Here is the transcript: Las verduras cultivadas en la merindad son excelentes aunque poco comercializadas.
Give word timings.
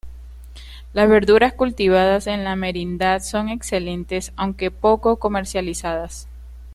Las 0.93 1.07
verduras 1.07 1.53
cultivadas 1.53 2.25
en 2.25 2.43
la 2.43 2.55
merindad 2.55 3.21
son 3.21 3.49
excelentes 3.49 4.33
aunque 4.35 4.71
poco 4.71 5.17
comercializadas. 5.17 6.27